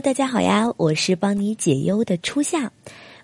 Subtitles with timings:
[0.00, 2.70] 大家好呀，我是帮你解忧的初夏。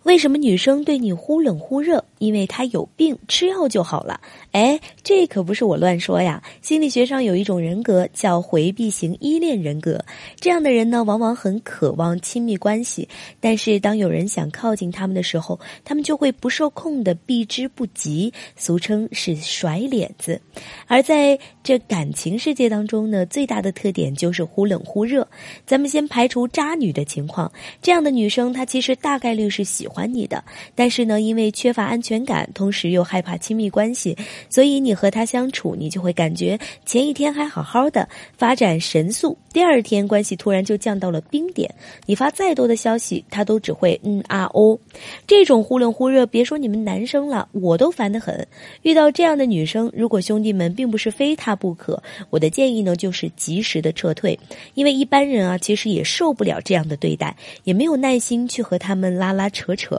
[0.05, 2.02] 为什么女生对你忽冷忽热？
[2.23, 4.21] 因为他有病，吃药就好了。
[4.51, 6.43] 哎，这可不是我乱说呀。
[6.63, 10.05] 心理学上有一种人格叫回避型依恋人格，
[10.41, 13.09] 这样的人呢，往往很渴望亲密关系，
[13.39, 20.41] 但是当有人想靠近他们的时候，他们就会不受控的避之不及，俗称是甩脸子。
[20.87, 25.27] 而在这感情世界当中呢，最大的特点就是忽冷忽热。
[25.65, 29.87] 咱们先排除渣女的情况，这样的女生她其实大概率是喜。
[29.93, 30.43] 欢你的，
[30.75, 34.15] 但是呢，因为缺乏安全全感，同时又害怕亲密关系，
[34.51, 41.75] 所以你和他相处，你就会感觉前一天还好好的，发展神速，第二天关系突然就降到了冰点。
[42.05, 44.79] 你发再多的消息，他都只会嗯啊哦。
[45.27, 48.47] 这种忽冷忽热，别说你们男生了，我都烦得很。
[48.83, 54.39] 遇到这样的女生，如果兄弟们并不是非她不可，我的建议呢就是及时的撤退，
[54.75, 59.99] 因为一般人啊其实也受不了这样的对待，也没有耐心去和他们拉拉扯扯。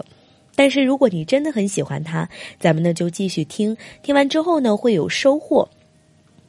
[0.56, 5.68] 但是如果你真的很喜欢他，咱们呢就继续听，听完之后呢会有收获。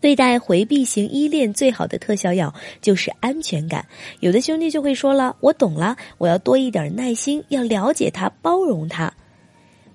[0.01, 3.87] 对待回避型依恋最好的特效药就是安全感。
[4.21, 9.11] 有的兄弟就会说了，我懂了，我要多一点耐心，要了解他，包容他。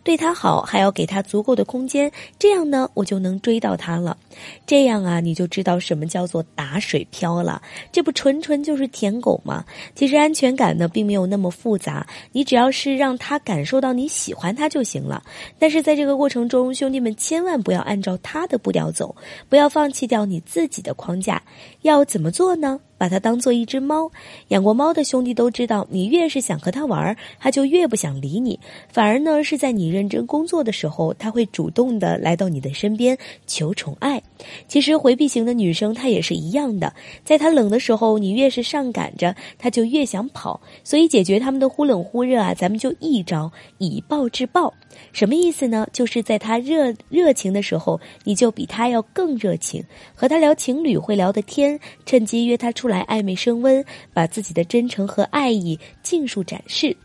[0.10, 4.18] 对他好，还要给他足够的空间，这样呢，我就能追到他了。
[4.66, 7.62] 这样啊，你就知道什么叫做打水漂了。
[7.92, 9.64] 这不纯纯就是舔狗吗？
[9.94, 15.22] 其实安全感呢，并没有那么复杂，你只要是让他感受到你喜欢他就行了。
[15.60, 19.16] 但是在这个过程中，兄弟们千万不要按照他的步调走，
[19.48, 21.40] 不要放弃掉你自己的框架。
[21.84, 22.80] 要怎么做呢？
[23.00, 24.12] 把它当做一只猫，
[24.50, 28.60] 养过猫的兄弟都知道，你越是想和它玩，它就越不想理你。
[28.90, 34.22] 反而呢，是在你认真工作的时候，它会主动的来到你的身边求宠爱。
[34.68, 40.60] 其实回避型的女生她也是一样的，在她冷的时候，你越是上赶着，她就越想跑。
[40.84, 44.74] 所以解决他们的忽冷忽热啊，咱们就一招以暴制暴。
[45.12, 45.88] 什么意思呢？
[45.94, 49.84] 就是在她热热情的时候，你就比她要更热情，
[50.16, 56.96] 和她聊情侣会聊的天，趁机约她出来暧昧升温，把自己的真诚和爱意尽数展示。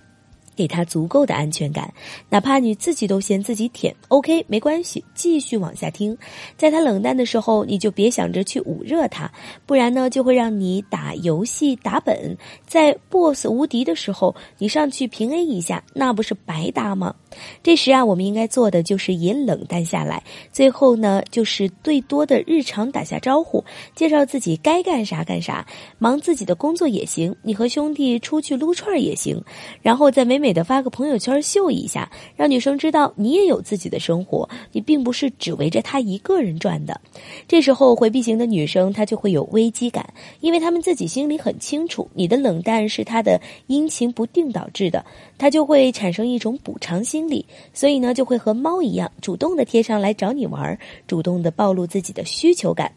[0.56, 1.92] 给他足够的安全感，
[2.28, 6.16] 哪怕你自己都嫌自己舔，OK，没关系，继续往下听。
[6.56, 9.30] 在他冷淡的时候，你就别想着去捂热他，
[9.66, 17.14] 不然呢，就会让你打游戏打本，在 BOSS 无敌的时候，你上去平 A 一下，那不是白搭吗？
[17.62, 20.22] 这时啊，我们应该做的就是也冷淡下来，
[20.52, 23.64] 最后呢，就是最多的日常打下招呼，
[23.96, 25.66] 介绍自己该干啥干啥，
[25.98, 29.42] 忙自己的工作也行，你和兄弟出去撸串也行，
[29.82, 30.43] 然后再美美。
[30.44, 37.00] 美的发个朋友圈秀一下，让女生知道你也有自己的生活，你并不是只围着他一个人转的。
[37.48, 45.02] 这时候回避型的女生她就会有危机感，因为她们自己心里很清楚，你的冷淡是她的阴晴不定导致的，
[45.38, 52.92] 她就会产生一种补偿心理，所以呢就会和猫一样，主动的贴上来找你玩，主动的暴露自己的需求感。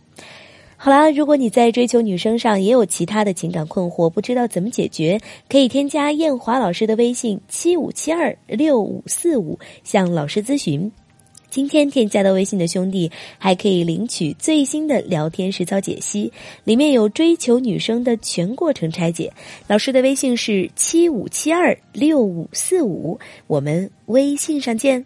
[0.79, 10.91] 好啦，如果你在追求女生上也有其他的情感困惑，不知道怎么解决，可以添加艳华老师的微信七五七二六五四五向老师咨询。
[11.49, 16.31] 今天添加到微信的兄弟还可以领取最新的聊天实操解析，
[16.63, 19.33] 里面有追求女生的全过程拆解。
[19.66, 25.03] 老师的微信是七五七二六五四五，我们微信上见。